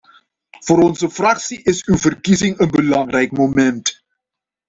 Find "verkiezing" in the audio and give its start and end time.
1.97-2.59